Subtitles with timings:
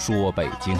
[0.00, 0.78] 说：“北京，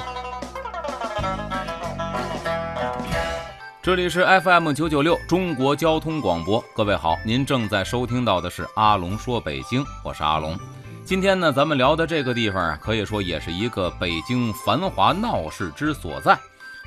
[3.83, 6.65] 这里是 FM 九九六中国交通广播。
[6.74, 10.59] 各位好，您正在收听到的是阿龙说北京，我是阿龙。
[11.05, 16.38] 今天呢，咱们聊的这个地方啊，可以说也是一个北京繁华闹市之所在。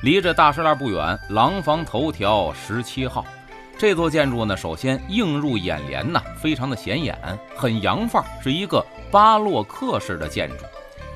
[0.01, 3.23] 离着大栅栏不远，廊坊头条十七号
[3.77, 7.15] 这座建筑呢，首先映入眼帘呐，非常的显眼，
[7.55, 10.65] 很洋范儿，是一个巴洛克式的建筑。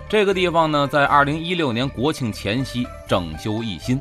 [0.09, 3.99] 这个地方呢，在二零一六年国庆前夕整修一新，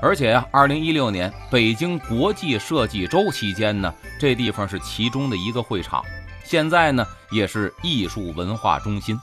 [0.00, 6.00] 而且呀，二零一六年北京国际设计周期间呢，这地方是其中的一个会场，
[6.44, 9.18] 现在呢也是艺术文化中心。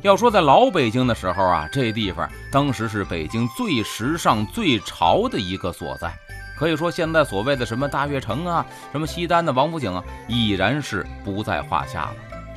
[0.00, 6.10] 要说在老北京的时候啊，这地方当时是北京最时尚、最潮的一个所在，
[6.58, 12.14] 可以说现在所谓的什么大悦城啊、什么西单的王府井啊，已然是不在话下了。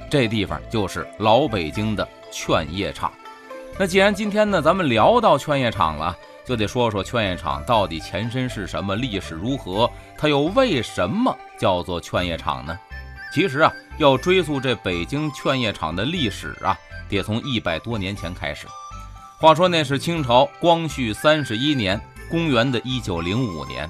[0.09, 2.07] 这地方就是老北京的。
[2.29, 3.11] 劝业场，
[3.79, 12.77] 那既然今天呢，咱们聊到劝业场了，就得说说劝业场到底前身是什么，历史如何，它又为什么叫做劝业场呢？
[13.33, 16.77] 其实啊，要追溯这北京劝业场的历史啊，
[17.07, 18.67] 得从一百多年前开始。
[19.39, 21.99] 话说那是清朝光绪三十一年，
[22.29, 23.89] 公元的一九零五年，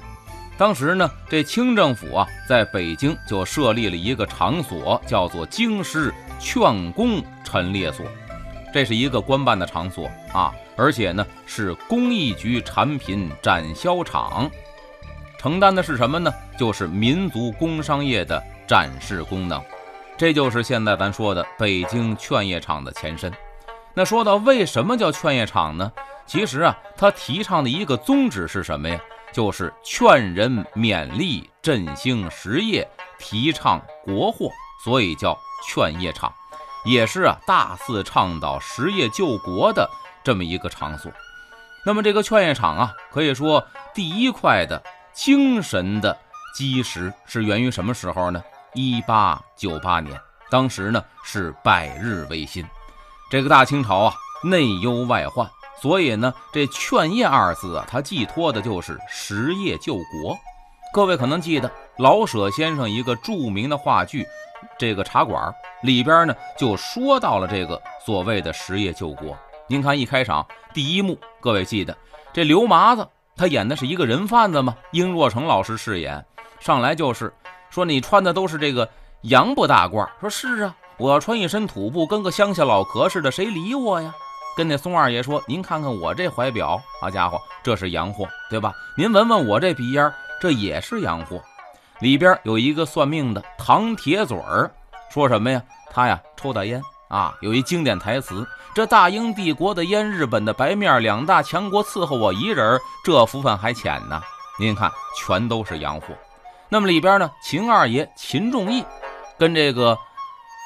[0.58, 8.04] 当时呢，这清政府啊，在北京就设立了一个场所，叫做京师劝工陈列所。
[8.74, 14.50] 这是一个官办的场所啊，而且呢是工艺局产品展销场，
[15.38, 16.34] 承担的是什么呢？
[16.58, 19.62] 就是民族工商业的展示功能。
[20.16, 23.32] 这就是现在咱说的北京劝业场的前身。
[23.94, 25.92] 那说到为什么叫劝业场呢？
[26.26, 29.00] 其实啊，它提倡的一个宗旨是什么呀？
[29.32, 34.50] 就是劝人勉励振兴实业，提倡国货，
[34.84, 36.32] 所以叫劝业场。
[36.84, 39.90] 也是啊，大肆倡导实业救国的
[40.24, 41.12] 这么一个场所。
[41.84, 46.16] 那么这个劝业场啊，可以说第一块的精神的
[46.54, 48.42] 基石是源于什么时候呢？
[48.74, 50.18] 一八九八年，
[50.50, 52.64] 当时呢是百日维新，
[53.30, 54.14] 这个大清朝啊
[54.44, 55.50] 内忧外患，
[55.80, 60.36] 所以呢这劝业二字啊，它寄托的就是实业救国。
[60.92, 64.26] 各位可能记得老舍先生一个著名的话剧。
[64.76, 69.36] 这个茶馆里边呢，就说到了这个所谓的实业救国。
[69.68, 70.44] 您看一开场
[70.74, 71.96] 第一幕，各位记得
[72.32, 73.06] 这刘麻子
[73.36, 74.76] 他演的是一个人贩子吗？
[74.90, 76.24] 殷若成老师饰演，
[76.58, 77.32] 上来就是
[77.70, 78.88] 说你穿的都是这个
[79.22, 84.12] 洋布大褂，说是啊，我要穿一身土布，跟个乡下老壳似的，谁理我呀？
[84.58, 88.72] 跟那松二爷说，您看看我这怀表，好家伙，这是洋货，对吧？
[88.96, 91.40] 您闻闻我这鼻烟，这也是洋货。
[92.00, 94.68] 里边有一个算命的唐铁嘴儿，
[95.12, 95.62] 说什么呀？
[95.92, 104.20] 他呀抽大烟啊，有一经典台词：这大英帝国的烟，日本的白面，两大强国伺候我一人，这福分还浅呢。
[104.58, 106.06] 您看，全都是洋货。
[106.68, 108.84] 那么里边呢，秦二爷秦仲义
[109.38, 109.96] 跟这个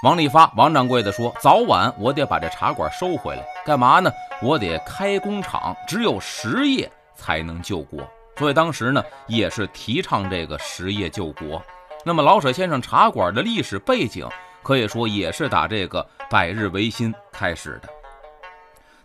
[0.03, 4.11] 王利发王掌柜的说：早晚我得把这茶馆收回来，干嘛呢？
[4.43, 8.01] 我得开工厂，只有实业才能救国。
[8.37, 11.63] 所以当时呢，也是提倡这个实业救国。
[12.05, 14.29] 那么老舍先生茶馆的历史背景，
[14.65, 17.89] 可以说也是打这个百日维新开始的。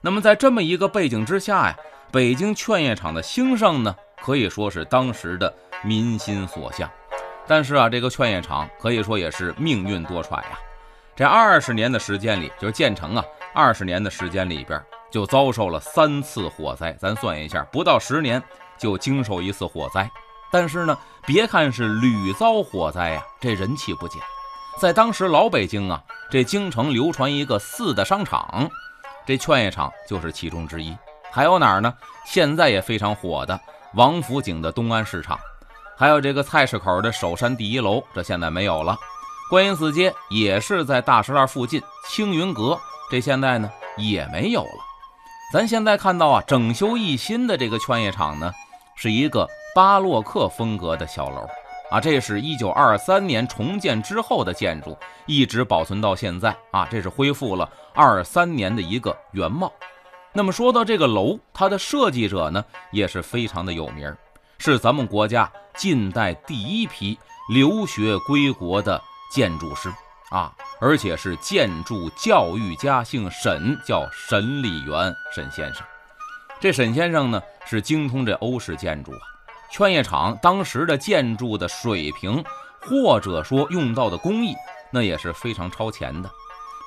[0.01, 1.77] 那么在这么一个背景之下呀，
[2.11, 5.53] 北京劝业场的兴盛呢，可以说是当时的
[5.83, 6.89] 民心所向。
[7.45, 10.57] 但是啊，这个劝业场可以说也是命运多舛呀。
[11.17, 14.79] 这二十年的时间里，就是建成啊，二十年的时间里边，
[15.11, 16.93] 就遭受了三次火灾。
[16.93, 18.41] 咱算一下，不到十年。
[18.77, 20.07] 就经受一次火灾，
[20.51, 20.95] 但是呢，
[21.25, 24.21] 别看是屡遭火灾呀，这人气不减。
[24.79, 25.99] 在当时老北京啊，
[26.29, 28.69] 这京城流传一个四大商场，
[29.25, 30.95] 这劝业场就是其中之一。
[31.31, 31.91] 还有哪儿呢？
[32.27, 33.59] 现在也非常火的
[33.95, 35.39] 王府井的东安市场，
[35.97, 38.95] 还有这个菜市口的首山第一楼，这现在没有了。
[39.49, 42.77] 观音寺街也是在大石栏附近，青云阁
[43.09, 44.69] 这现在呢也没有了。
[45.53, 48.51] 咱现在看到啊，整修一新的这个劝业场呢。
[48.99, 51.47] 是一个巴洛克风格的小楼
[51.91, 54.97] 啊，这是一九二三年重建之后的建筑，
[55.27, 59.71] 一直保存到现在啊，这是恢复了二三年的一个原貌。
[60.33, 64.11] 那么说到这个楼，它的设计者呢也是非常的有名，
[64.57, 67.15] 是咱们国家近代第一批
[67.53, 68.99] 留学归国的
[69.31, 69.93] 建筑师
[70.29, 75.83] 啊，而且是建筑教育家，姓沈，叫沈礼元沈先生。
[76.59, 79.19] 这沈先生呢是精通这欧式建筑啊，
[79.71, 82.43] 劝业场当时的建筑的水平，
[82.81, 84.55] 或者说用到的工艺，
[84.91, 86.29] 那也是非常超前的。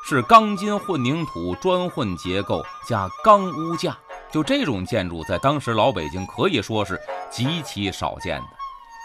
[0.08, 3.96] 是钢筋混凝土砖混结构加钢屋架，
[4.32, 6.98] 就这种建筑在当时老北京可以说是
[7.30, 8.46] 极其少见的。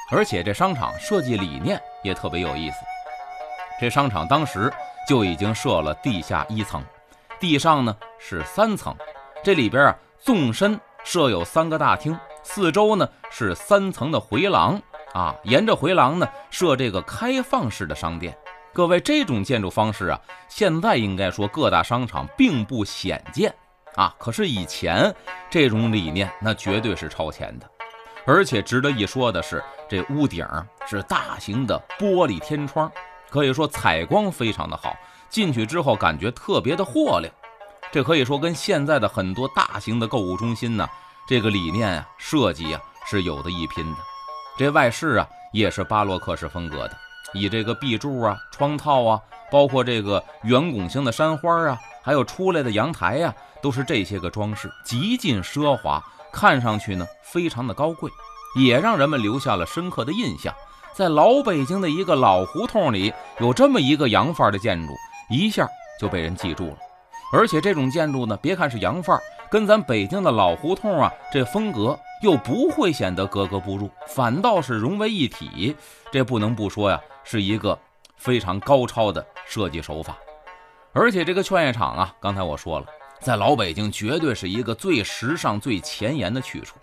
[0.09, 2.77] 而且这商场设计理念也特别有意思。
[3.79, 4.71] 这商场当时
[5.07, 6.83] 就已经设了地下一层，
[7.39, 8.95] 地上呢是三层。
[9.43, 14.81] 这里边啊纵深设有三个大厅，四周呢是三层的回廊
[15.13, 18.35] 啊，沿着回廊呢设这个开放式的商店。
[18.73, 20.19] 各位，这种建筑方式啊，
[20.49, 23.53] 现在应该说各大商场并不鲜见
[23.95, 24.13] 啊。
[24.17, 25.13] 可是以前
[25.49, 27.69] 这种理念那绝对是超前的。
[28.25, 30.45] 而且值得一说的是，这屋顶
[30.87, 32.91] 是大型的玻璃天窗，
[33.29, 34.95] 可以说采光非常的好，
[35.29, 37.33] 进去之后感觉特别的豁亮。
[37.91, 40.87] 这可以说跟现在的很多大型的购物中心呢，
[41.27, 43.97] 这个理念啊、设计啊是有的一拼的。
[44.57, 46.97] 这外饰啊也是巴洛克式风格的。
[47.33, 49.19] 以这个壁柱啊、窗套啊，
[49.51, 56.01] 包括这个圆拱形的山花啊，还有出来的阳台呀，都是这些个装饰，极尽奢华，
[56.31, 58.09] 看上去呢非常的高贵，
[58.57, 60.53] 也让人们留下了深刻的印象。
[60.95, 64.93] 在老北京的一个老胡同里，有这么一个洋范儿的建筑，
[65.29, 65.67] 一下
[65.99, 66.77] 就被人记住了。
[67.33, 69.21] 而且这种建筑呢，别看是洋范儿，
[69.51, 75.75] 跟咱北京的老胡同啊，这风格又不会显得格格不入，反倒是融为一体。
[76.13, 76.97] 这不能不说呀。
[77.25, 77.77] 是一个
[78.15, 80.15] 非常高超的设计手法，
[80.93, 82.85] 而且这个劝业场啊，刚才我说了，
[83.19, 86.77] 在老北京绝对是一个最时尚、最前沿的去处。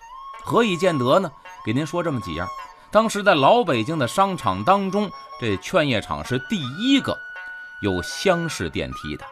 [0.44, 1.32] 何以见得呢？
[1.64, 2.46] 给您说这么几样。
[2.92, 5.10] 当时在老北京的商场当中，
[5.40, 7.18] 这劝业场是第一个
[7.80, 9.24] 有厢式电梯的。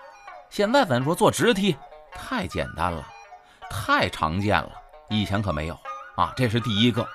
[0.48, 1.76] 现在咱说坐直梯
[2.10, 3.06] 太简单了，
[3.68, 4.70] 太常见了，
[5.10, 5.78] 以前可没有
[6.16, 7.06] 啊，这是第一个。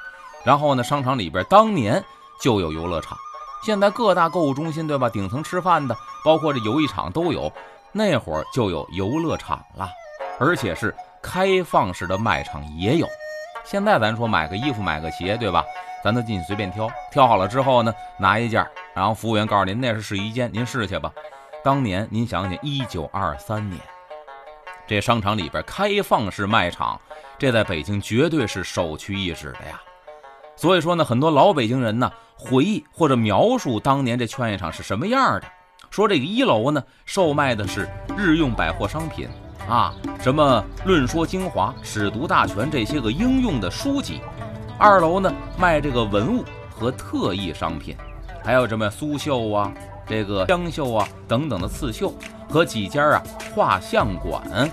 [0.43, 2.03] 然后呢，商场里边当年
[2.39, 3.17] 就有游乐场。
[3.63, 5.09] 现在各大购物中心，对吧？
[5.09, 7.51] 顶层吃饭的，包括这游艺场都有。
[7.91, 9.89] 那会儿就有游乐场了，
[10.39, 13.07] 而且是开放式的卖场也有。
[13.63, 15.63] 现在咱说买个衣服、买个鞋，对吧？
[16.05, 18.63] 咱都进去随便挑，挑好了之后呢，拿一件，
[18.93, 21.11] 然后服务员告诉您那是试衣间，您试去吧。
[21.63, 23.81] 当年您想想，一九二三年，
[24.85, 27.01] 这商场里边开放式卖场，
[27.39, 29.81] 这在北京绝对是首屈一指的呀。
[30.55, 35.47] 所以说呢，很多老北京人呢回忆或者描述当年这劝业场是什么样的。
[35.89, 39.27] 说这个一楼呢售卖的是日用百货商品
[39.67, 44.21] 啊，什么《论说精华》《史读大全》这些个应用的书籍。
[44.77, 47.95] 二楼呢卖这个文物和特异商品，
[48.43, 49.71] 还有什么苏绣啊、
[50.05, 52.13] 这个湘绣啊等等的刺绣
[52.49, 53.23] 和几家啊
[53.53, 54.69] 画像馆，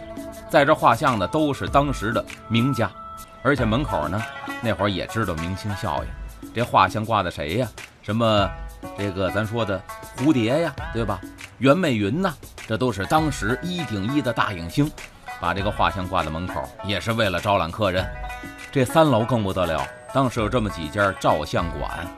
[0.50, 2.90] 在这画像的都是当时的名家。
[3.44, 4.22] 而且门口呢，
[4.60, 7.68] 那会儿也知道明星效应，这画像挂的谁呀？
[8.02, 8.48] 什么
[8.98, 9.80] 这个咱说的
[10.16, 11.20] 蝴蝶呀，对吧？
[11.58, 12.34] 袁美云呐，
[12.66, 14.90] 这都是当时一顶一的大影星，
[15.40, 18.04] 把这个画像挂在门口，也是为了招揽客人。
[18.72, 22.08] 这三楼更不得了，当时有这么几家照相馆。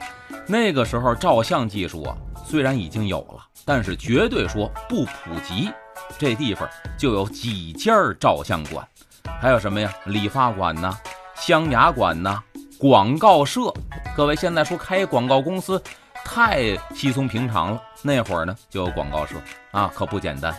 [0.46, 5.68] 那个时候照相技术啊，虽然已经有了，但是绝对说不普及。
[6.16, 8.86] 这地方就有几家照相馆，
[9.40, 9.92] 还有什么呀？
[10.04, 10.96] 理发馆呐。
[11.34, 12.40] 镶牙馆呐，
[12.78, 13.74] 广告社，
[14.16, 15.82] 各位现在说开广告公司
[16.24, 19.34] 太稀松平常了，那会儿呢就有广告社
[19.72, 20.54] 啊，可不简单。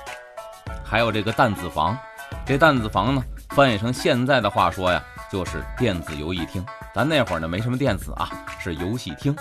[0.83, 1.97] 还有这个弹子房，
[2.45, 5.01] 这弹子房呢翻译成现在的话说呀，
[5.31, 6.65] 就是电子游戏厅。
[6.93, 8.29] 咱那会儿呢没什么电子啊，
[8.59, 9.35] 是游戏厅。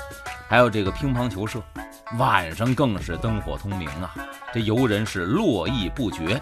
[0.48, 1.62] 还有这个乒乓球社，
[2.18, 4.14] 晚上更是灯火通明啊，
[4.52, 6.40] 这游人是络绎不绝。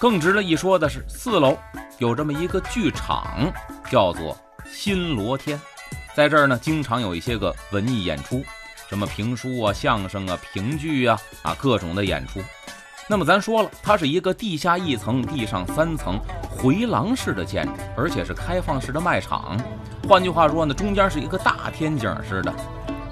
[0.00, 1.56] 更值得一说的是，四楼
[1.98, 3.52] 有这么一个剧场。
[3.90, 4.34] 叫做
[4.66, 5.60] 新罗天，
[6.14, 8.42] 在这儿呢，经常有一些个文艺演出，
[8.88, 12.42] 什么评书啊、相声啊、评剧啊啊，各种的演出。
[13.12, 19.54] 那么咱说了，它是一个地下一层、地上三层回廊式的建筑，而且是开放式的卖场。
[20.08, 22.50] 换句话说呢，中间是一个大天井似的。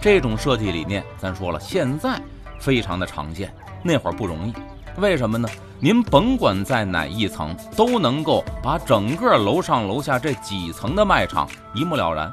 [0.00, 2.18] 这种设计理念，咱说了，现在
[2.58, 3.52] 非常的常见，
[3.82, 4.54] 那会儿不容易。
[4.96, 5.46] 为什么呢？
[5.78, 12.32] 您甭管在哪一层，都能够把整个楼上楼下这几层的卖场一目了然。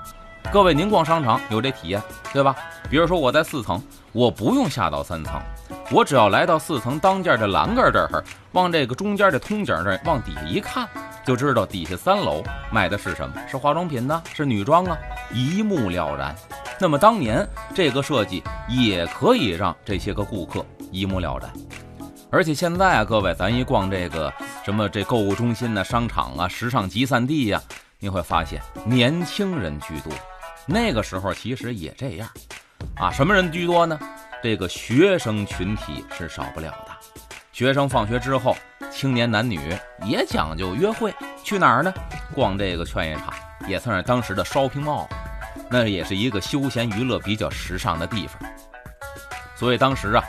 [0.53, 2.55] 各位，您逛商场有这体验，对吧？
[2.89, 3.83] 比如说我在四层，
[4.17, 5.39] 我不用下到三层，
[5.91, 10.89] 我只要来到四层当间的栏杆这儿，往这个中间的通井这儿往底下一看，
[11.23, 14.97] 就知道底下三楼卖的是什么，是化妆品呢，是女装啊，
[15.31, 16.35] 一目了然。
[16.79, 21.53] 那么当年这个设计也可以让这些个顾客一目了然。
[22.31, 24.33] 而且现在啊，各位，咱一逛这个
[24.65, 27.61] 什么这购物中心呢、商场啊、时尚集散地呀，
[27.99, 30.11] 你会发现年轻人居多。
[30.65, 32.27] 那个时候其实也这样，
[32.99, 33.99] 啊，什么人居多呢？
[34.41, 36.91] 这个学生群体是少不了的。
[37.51, 38.55] 学生放学之后，
[38.91, 39.59] 青年男女
[40.03, 41.13] 也讲究约会，
[41.43, 41.93] 去哪儿呢？
[42.33, 43.33] 逛这个劝业场，
[43.67, 45.07] 也算是当时的 shopping mall，
[45.69, 48.37] 那也是一个休闲娱乐比较时尚的地方。
[49.55, 50.23] 所以当时啊，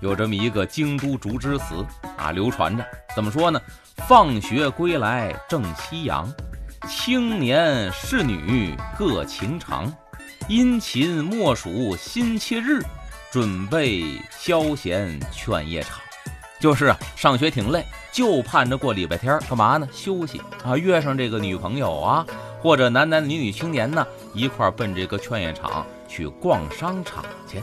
[0.00, 1.84] 有这么一个京都竹枝词
[2.16, 3.60] 啊，流传着，怎么说呢？
[4.08, 6.30] 放学归来正夕阳，
[6.88, 9.90] 青年仕女各情长，
[10.46, 12.82] 殷勤莫属辛弃日，
[13.30, 14.04] 准备
[14.38, 15.98] 消闲劝业场。
[16.60, 17.82] 就是啊，上学挺累，
[18.12, 19.88] 就盼着过礼拜天，干嘛呢？
[19.90, 22.26] 休息啊，约上这个女朋友啊，
[22.60, 27.62] 或者男男女女青年呢，一块奔这个劝业场去逛商场去。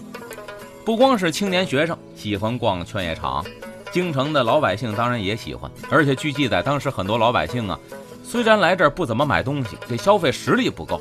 [0.84, 3.46] 不光是青年学生喜欢逛劝业场，
[3.92, 5.70] 京城的老百姓当然也喜欢。
[5.92, 7.80] 而且据记载，当时很多老百姓啊，
[8.24, 11.00] 虽然来这儿不怎么买东西，这消费实力不够，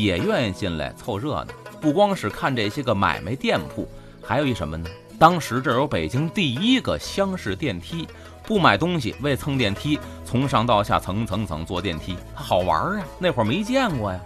[0.00, 1.46] 也愿意进来凑热闹。
[1.80, 3.86] 不光是看这些个买卖店铺，
[4.22, 4.88] 还有一什么呢？
[5.18, 8.08] 当时这有北京第一个厢式电梯，
[8.44, 13.04] 不买东西为蹭电梯，从上到下层层层坐电梯，好玩啊！
[13.18, 14.20] 那会儿没见过呀。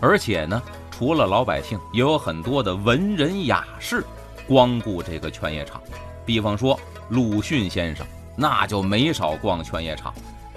[0.00, 4.04] 而且呢，除了老百姓，也有很多的文人雅士。
[4.46, 5.80] 光顾这个劝业场，
[6.26, 8.06] 比方说鲁迅先生，
[8.36, 10.12] 那就没少逛劝业场。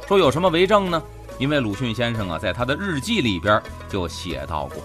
[0.05, 1.01] 说有什么为证呢？
[1.39, 4.81] 因为鲁迅先生啊，在他的日记里边就写到过，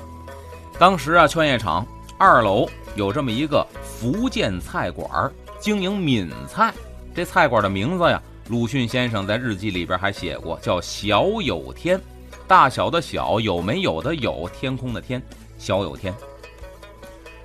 [0.78, 1.87] 当时啊，劝业场
[2.18, 6.73] 二楼有这么一个福建菜馆，经营闽菜。
[7.14, 12.00] 这菜馆的名字呀，鲁迅先生在日记里边还写过，叫小有天，
[12.47, 15.23] 大小的小，有没有的有，天空的天，
[15.59, 16.14] 小有天。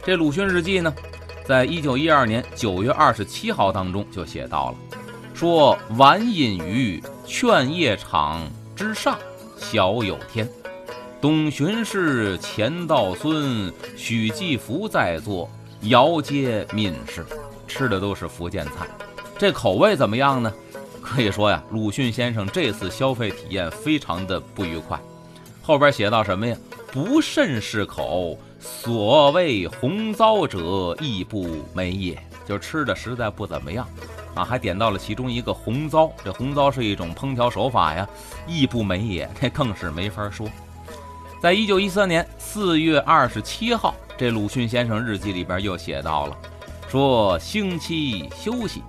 [0.03, 0.93] 这鲁迅日记呢？
[1.45, 4.75] 在一九一二年九月二十七号当中就写到了，
[5.33, 8.41] 说晚饮于劝业场
[8.77, 9.17] 之上，
[9.57, 10.47] 小有天。
[11.19, 15.49] 董巡视、钱道孙、许继福在座，
[15.81, 17.25] 遥接闽氏，
[17.67, 18.87] 吃的都是福建菜。
[19.35, 20.53] 这口味怎么样呢？
[21.01, 24.99] 可以说呀，鲁迅先生这次消费体验非常的不愉快。
[25.63, 26.55] 后边写到什么呀？
[26.91, 28.37] 不甚适口。
[28.59, 32.15] 所谓红糟者，亦不美也。
[32.45, 33.89] 就吃的实在不怎么样
[34.37, 36.11] 啊，还点到了其中一个红糟。
[36.23, 38.07] 这红糟是一种烹调手法呀，
[38.45, 40.47] 亦不美也，这更是没法说。
[41.41, 46.37] 在一九一三年四月二十七号，这鲁迅先生日记里边又写到了，
[46.87, 48.83] 说星期休息，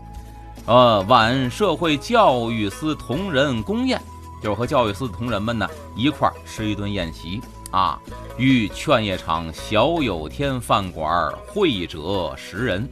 [0.66, 4.00] 呃，晚社会教育司同仁公宴，
[4.42, 7.40] 就是和教育司的同仁们呢一块儿吃一顿宴席。
[7.70, 8.00] 啊，
[8.38, 12.88] 与劝业场小有天饭馆会者十人。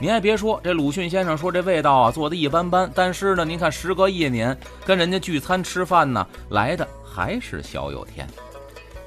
[0.00, 8.24] 您还别说，这鲁迅先生说这味道啊做的一般般，但是呢，您看时隔一年跟人家聚餐吃饭呢，来的还是小有天。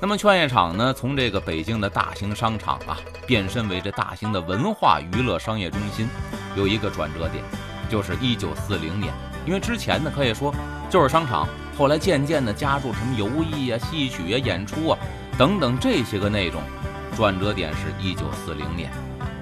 [0.01, 6.10] 那么劝业场呢，从这个北京的大型商场啊，变身为这大型的文化娱乐商业中心，
[6.57, 7.41] 有一个转折点，
[7.89, 9.13] 就是一九四零年。
[9.45, 10.53] 因为之前呢，可以说
[10.89, 11.48] 就是商场。
[11.77, 15.00] 后来渐渐的加入什么游艺啊、戏曲啊、演出啊
[15.38, 16.62] 等等这些个内容，
[17.15, 18.91] 转折点是一九四零年，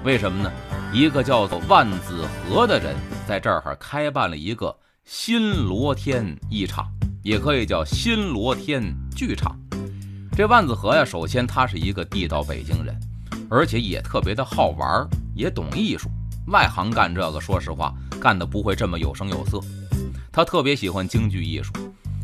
[0.04, 0.52] 为什么呢？
[0.92, 6.90] 一个叫做万子和的人在这儿开办了一个新罗天艺场，
[7.22, 8.82] 也可以叫新罗天
[9.14, 9.56] 剧场。
[10.36, 12.98] 这万子和呀，首先他是一个地道北京人，
[13.48, 16.08] 而且也特别的好玩，也懂艺术。
[16.48, 19.60] 外行干这个，说实话，干的不会这么有声有色。
[20.32, 21.72] 他特别喜欢京剧艺术。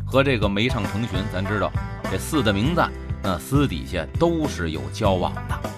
[0.05, 1.71] 和这个梅上成群，咱知道
[2.09, 2.89] 这四大名旦，
[3.21, 5.76] 那私底下都是有交往的。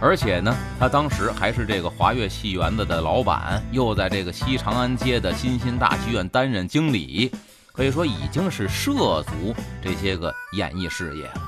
[0.00, 7.30] 而且呢，他当时还是这个华岳戏园子的老板，又在这个西长安街的新兴大戏院担任经理，
[7.72, 11.42] 可以说已经是涉足这些个演艺事业了。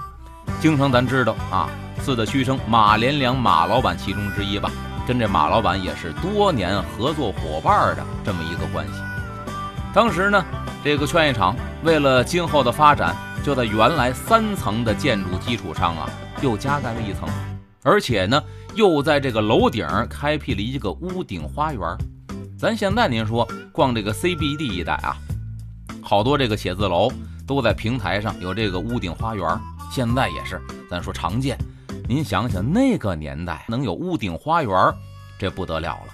[0.60, 1.68] 京城咱知道啊，
[2.00, 4.70] 四大虚生马连良马老板其中之一吧，
[5.06, 8.94] 跟这马老板也是多年合作伙伴的这么一个关系。
[9.94, 10.44] 当时呢。
[10.84, 16.08] 这个劝业场为了今后的发展，就在原来三层的建筑基础上啊，
[16.40, 17.28] 又加盖了一层，
[17.86, 18.42] 而且呢，
[18.74, 21.80] 又在这个楼顶开辟了一个屋顶花园。
[22.58, 25.16] 咱现在您说逛这个 CBD 一带啊，
[26.02, 27.08] 好多这个写字楼
[27.46, 29.46] 都在平台上有这个屋顶花园，
[29.92, 31.56] 现在也是，咱说常见。
[32.08, 34.92] 您想想那个年代能有屋顶花园，
[35.38, 36.12] 这不得了了。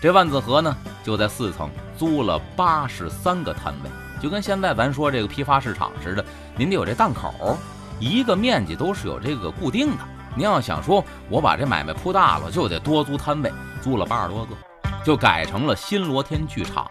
[0.00, 0.74] 这万子河呢，
[1.04, 6.24] 就在四层租了八十三个摊位，就跟现在咱说这个批发市场似的，
[6.56, 7.58] 您得有这档口，
[8.00, 10.15] 一个面积都是有这个固定的。
[10.36, 13.50] 您要想说我把这买卖铺大了，就得多租摊位，
[13.80, 14.54] 租了八十多个，
[15.02, 16.90] 就改成了新罗天剧场。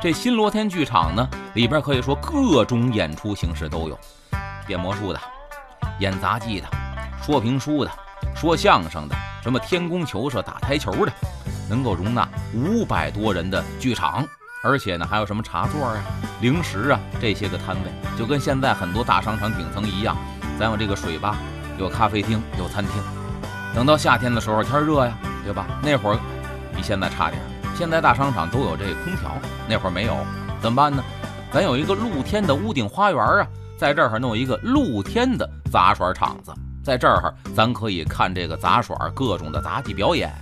[0.00, 3.98] 这新罗天剧场呢，里边可以说各种演出形式都有，
[4.66, 5.20] 变魔术的，
[5.98, 6.66] 演杂技的，
[7.22, 7.90] 说评书的，
[8.34, 11.12] 说相声的，什么天宫球社打台球的，
[11.68, 14.26] 能够容纳五百多人的剧场。
[14.62, 16.02] 而且呢，还有什么茶座啊、
[16.40, 20.16] 零食啊这些个摊位，就跟现在很多大商场顶层一样，
[20.58, 21.36] 咱有这个水吧，
[21.78, 23.02] 有咖啡厅，有餐厅。
[23.74, 25.66] 等到夏天的时候，天热呀，对吧？
[25.82, 26.18] 那会儿
[26.74, 27.40] 比现在差点。
[27.76, 29.36] 现在大商场都有这空调，
[29.68, 30.16] 那会儿没有，
[30.62, 31.02] 怎么办呢？
[31.52, 36.54] 咱有一个露天的屋顶花园啊，在这儿弄一个露天的杂耍场子，
[36.84, 40.32] 在这儿咱可以看这个杂耍各种的杂技表演。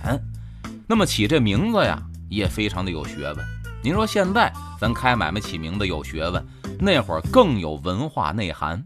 [0.85, 3.45] 那么起这名字呀，也非常的有学问。
[3.81, 6.45] 您说现在咱开买卖起名字有学问，
[6.79, 8.83] 那会儿更有文化内涵。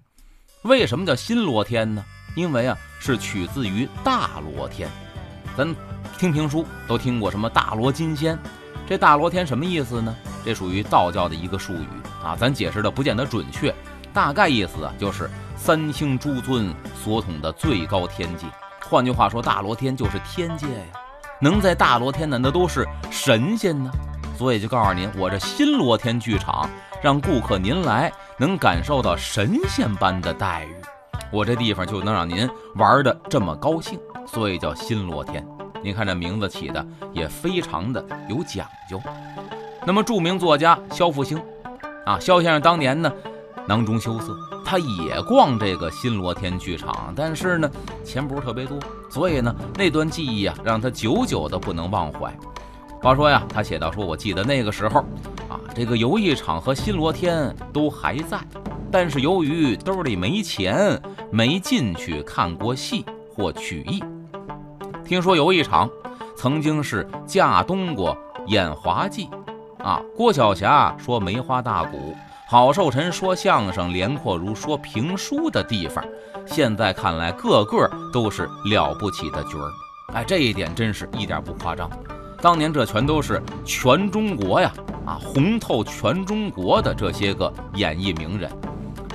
[0.63, 2.03] 为什么叫新罗天呢？
[2.37, 4.87] 因为啊是取自于大罗天。
[5.57, 5.75] 咱
[6.19, 8.37] 听评书都听过什么大罗金仙，
[8.87, 10.15] 这大罗天什么意思呢？
[10.45, 11.87] 这属于道教的一个术语
[12.23, 13.73] 啊，咱解释的不见得准确，
[14.13, 16.71] 大概意思啊就是三清诸尊
[17.03, 18.45] 所统的最高天界。
[18.87, 20.85] 换句话说，大罗天就是天界呀，
[21.41, 23.91] 能在大罗天的那都是神仙呢。
[24.37, 26.69] 所以就告诉您，我这新罗天剧场
[27.01, 30.75] 让顾客您来能感受到神仙般的待遇，
[31.31, 35.45] 我这地方就能让您玩的这么高兴，所以叫新罗天。
[35.83, 38.99] 您看这名字起的也非常的有讲究。
[39.85, 41.39] 那么著名作家萧复兴
[42.05, 43.11] 啊，萧先生当年呢
[43.67, 47.69] 囊中羞涩，他也逛这个新罗天剧场，但是呢
[48.03, 48.77] 钱不是特别多，
[49.09, 52.33] 所以呢那段记忆啊让他久久的不能忘怀。
[52.99, 55.01] 话说呀，他写道说：“我记得那个时候，
[55.47, 58.39] 啊，这个游艺场和新罗天都还在，
[58.99, 60.99] 但是由于兜里没钱，
[61.29, 64.03] 没进去看过戏或曲艺。
[65.05, 65.87] 听说有一场
[66.35, 69.29] 曾经是架冬瓜演滑稽，
[69.83, 72.15] 啊，郭晓霞说梅花大鼓，
[72.49, 76.03] 郝寿臣说相声，连阔如说评书的地方。
[76.47, 79.71] 现在看来，个个都是了不起的角儿。
[80.15, 81.87] 哎，这一点真是一点不夸张。”
[82.41, 84.73] 当年这全都是全中国呀，
[85.05, 88.49] 啊，红透全中国的这些个演艺名人。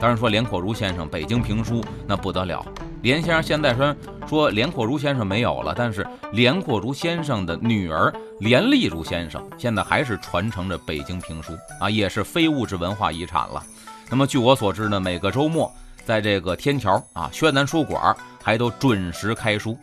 [0.03, 2.61] 当然说连阔如先生北京评书那不得了。
[3.03, 13.62] 连先生现在说说连阔如先生没有了，但是连阔如先生的女儿连丽如先生现在还是传承着北京评书啊，也是非物质文化遗产了。
[14.11, 15.73] 那么据我所知呢，每个周末
[16.05, 18.12] 在这个天桥啊宣南书馆
[18.43, 19.79] 还都准时开书。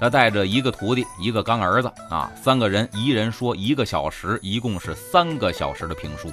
[0.00, 6.30] 他带着一个徒弟，一个干儿子啊，三个人一人说一个小时，一共是三个小时的评书。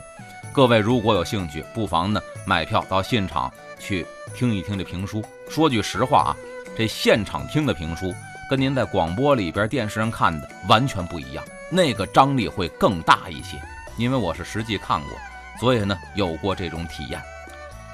[0.53, 5.23] 各位如果有兴趣，不妨呢买票到现场去听一听这评书。
[5.49, 6.37] 说句实话啊，
[6.77, 8.13] 这现场听的评书
[8.49, 13.57] 跟您在广播里边、电视上看的完全不一样，那个张力会更大一些。
[13.97, 15.11] 因为我是实际看过，
[15.59, 17.21] 所以呢有过这种体验。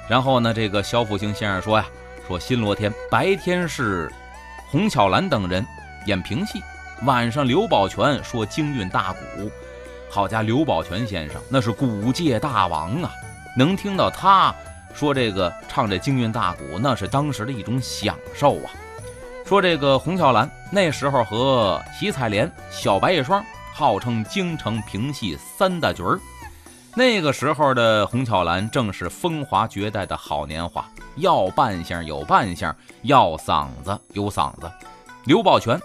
[0.08, 1.86] 然后呢，这个肖复兴先生说呀，
[2.26, 4.10] 说新罗天白天是。
[4.70, 5.66] 洪巧兰等人
[6.04, 6.62] 演评戏，
[7.04, 9.50] 晚上刘宝全说京韵大鼓。
[10.10, 13.10] 好家，刘宝全先生那是鼓界大王啊！
[13.56, 14.54] 能听到他
[14.94, 18.70] 说这个唱这京韵大鼓，那是当时的一种享受啊。
[19.44, 23.44] 说这个洪巧兰那时候和喜彩莲、小白玉霜
[23.74, 26.18] 号称京城评戏三大角儿。
[26.94, 30.84] 那个时候的洪巧兰正是风华绝代的好年华。
[31.16, 34.70] 要扮相有扮相，要嗓子有嗓子。
[35.24, 35.80] 刘宝全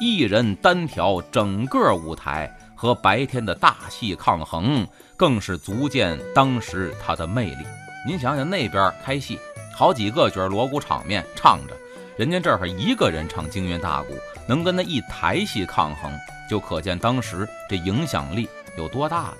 [0.00, 4.86] 一人单挑整个舞台，和白天的大戏抗衡，
[5.16, 7.66] 更是足见当时他的魅力。
[8.06, 9.36] 您想想，那边开戏，
[9.74, 11.76] 好几个角锣鼓场面唱着，
[12.16, 16.12] 人家这儿一个人唱京韵大鼓，能跟那一台戏抗衡，
[16.48, 19.36] 就可见当时这影响力有多大了。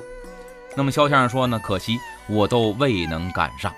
[0.75, 1.61] 那么肖先生说呢？
[1.63, 1.97] 可惜
[2.27, 3.73] 我都未能赶上。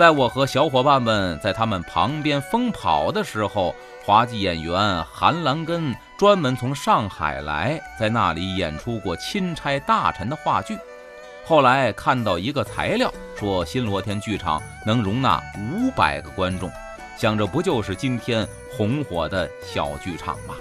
[0.00, 10.78] 在我和小伙伴们在他们旁边疯跑的时候，滑稽演员韩兰根专门从上海来，在那里演出过钦差大臣的话剧。
[11.44, 16.72] 后来看到一个材料，说新罗天剧场能容纳五百个观众，
[17.14, 20.54] 想着不就是今天红火的小剧场吗？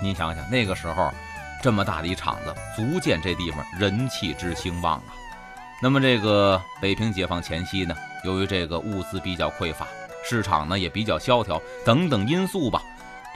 [0.00, 1.10] 您想想，那个时候
[1.60, 5.17] 这么大的一场子，足见这地方人气之兴旺啊。
[5.80, 7.94] 那么这个北平解放前夕呢？
[8.24, 9.86] 由于这个物资比较匮乏，
[10.24, 12.82] 市场呢也比较萧条，等等因素吧，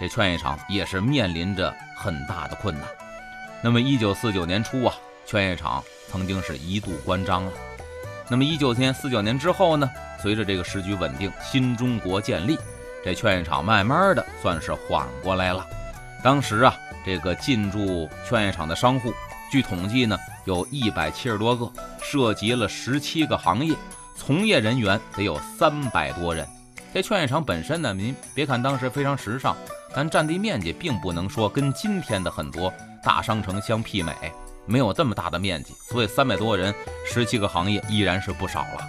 [0.01, 2.85] 这劝业场也是面临着很大的困难。
[3.63, 7.53] 那么，一九四九年初啊，劝业场曾经是一度关张了。
[8.29, 9.89] 那么一九年、四九年之后呢，
[10.21, 12.59] 随着这个时局稳定，新中国建立，
[13.05, 15.65] 这劝业场慢慢的算是缓过来了。
[16.25, 16.75] 当时啊，
[17.07, 19.15] 这个进驻劝业场的商户，
[19.53, 21.71] 据统计呢，有一百七十多个，
[22.03, 23.75] 涉及了十七个行业，
[24.17, 26.47] 从业人员得有三百多人。
[26.93, 29.57] 这劝业场本身呢，您别看当时非常时尚，
[29.95, 34.13] 但占地面积并不能说跟今天的很多大商城相媲美。
[34.67, 36.75] 没有这么大的面积，所以三百多人，
[37.05, 38.87] 十七个行业依然是不少了。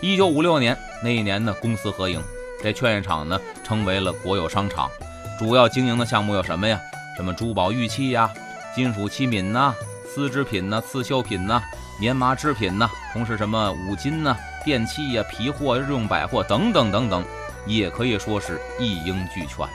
[0.00, 2.22] 一九五六年那一年呢，公私合营，
[2.62, 4.90] 这劝业场呢成为了国有商场，
[5.38, 6.80] 主要经营的项目有什么呀？
[7.16, 8.30] 什么珠宝玉器呀、
[8.74, 9.74] 金属器皿呐、
[10.12, 11.62] 丝织品呐、刺绣品呐、
[12.00, 17.24] 棉麻织品呐，同时什么五金呐、电器呀、皮货、日用百货等等等等，
[17.66, 19.66] 也可以说是一应俱全。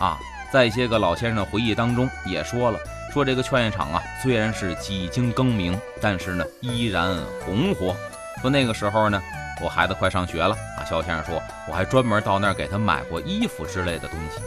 [0.00, 0.18] 啊，
[0.50, 2.78] 在一些个老先生的回忆当中也说了。
[3.12, 7.94] 说这个劝业场啊，虽然是几经更名，但是呢依然红火。
[8.40, 9.20] 说那个时候呢，
[9.62, 14.42] 我孩子快上学了啊，肖先生说我还专门到那儿给他买过衣服之类的东西。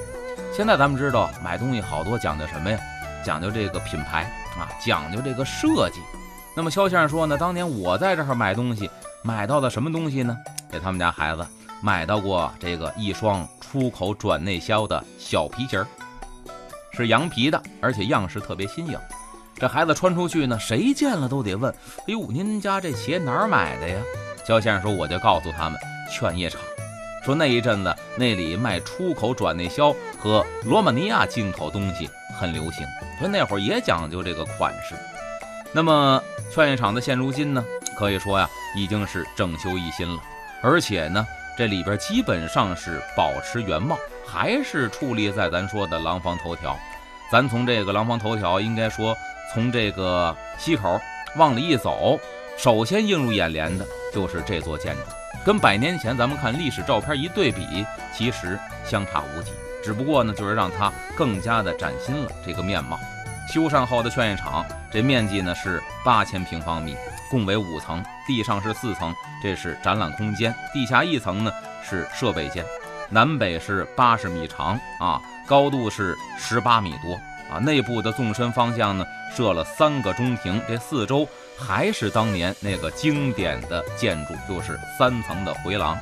[0.56, 2.78] 现在咱们知道买东西好多讲究什么呀？
[3.24, 4.24] 讲究这个品牌
[4.58, 6.02] 啊，讲究这个设计。
[6.56, 8.90] 那么肖先生说呢，当年我在这儿买东西，
[9.24, 10.36] 买到的什么东西呢？
[10.70, 11.46] 给他们家孩子
[11.82, 15.88] 买到过这个一双出口转内销的小皮鞋儿。
[16.94, 19.00] 是羊皮的，而且样式特别新颖。
[19.56, 21.74] 这孩子穿出去呢，谁见了都得问
[22.08, 24.02] ：“哎呦，您家这鞋哪儿买的呀？”
[24.46, 25.80] 肖先生说：“我就告诉他们，
[26.12, 26.60] 劝业场。
[27.24, 32.86] 说那一阵子那里卖出口转内销和罗马尼亚进口东西很流行，
[33.20, 34.96] 说那会儿也讲究这个款式。
[35.72, 37.64] 那么劝业场的现如今呢，
[37.96, 40.22] 可以说呀，已经是整修一新了，
[40.62, 41.26] 而且呢，
[41.58, 46.80] 这里边基本上是保持原貌。”还是矗立在咱说的廊坊头条，
[47.30, 49.14] 咱从这个廊坊头条，应该说
[49.54, 50.98] 从这个西口
[51.36, 52.18] 往里一走，
[52.58, 55.02] 首先映入眼帘的就是这座建筑，
[55.44, 59.52] 跟百年前咱们看历史照片一对比，其实相差无几。
[59.84, 63.00] 只不过呢，就是让它更加的崭新了这个面貌。
[63.52, 66.96] 修缮后的劝业场，这面积呢是八千平方米，
[67.30, 71.52] 共为五层，地上是四层，这是展览空间，地下一层呢
[71.84, 72.64] 是设备间。
[73.10, 77.20] 南北是八十米长啊，高度是十八米多
[77.54, 77.58] 啊。
[77.58, 79.04] 内部的纵深方向呢，
[79.36, 81.28] 设了三个中庭，这四周
[81.66, 85.98] 还是当年那个经典的建筑，就是三层的回廊，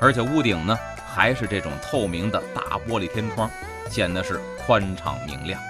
[0.00, 3.48] 而且屋顶呢还是这种透明的大玻璃天窗，
[3.90, 5.60] 显得是宽敞明亮。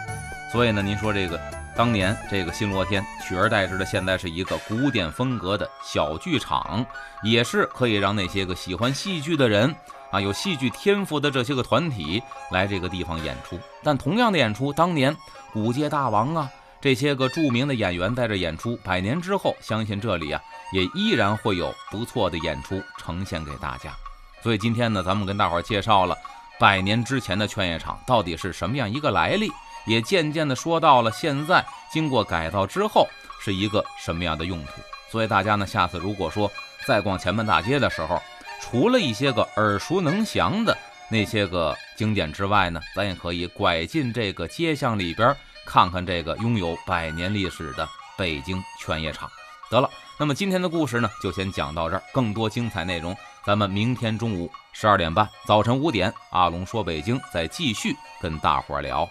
[0.53, 1.39] 所以呢，您说这个
[1.75, 6.85] 当年这个新罗天取而代之的，现在是一个古典风格的小剧场，
[7.23, 9.75] 也是可以让那些个喜欢戏剧的人。
[10.11, 15.17] 啊，有戏剧天赋的这些个团体来这个地方演出，但同样的演出，当年
[15.55, 16.51] 古界大王啊，
[16.83, 20.43] 这些个著名的演员在这演出，百年之后，相信这里啊
[20.73, 23.95] 也依然会有不错的演出呈现给大家。
[24.43, 26.19] 所以今天呢，咱们跟大伙儿介绍了
[26.59, 29.49] 百年之前的劝业场到底是什么样一个来历，
[29.87, 33.07] 也渐渐的说到了现在经过改造之后
[33.41, 34.73] 是一个什么样的用途。
[35.09, 36.51] 所以大家呢，下次如果说
[36.85, 38.21] 再逛前门大街的时候，
[38.61, 40.77] 除了一些个耳熟能详的
[41.09, 49.31] 那些个景点之外呢，咱也可以拐进这个街巷里边，看看这个拥有百年历史的北京犬夜场。
[49.71, 52.03] 得了，那么今天的故事呢，就先讲到这儿。
[52.13, 59.09] 更多精彩内容，咱们明天中午十二点半、早晨五点，阿龙说北京再继续跟大伙儿聊。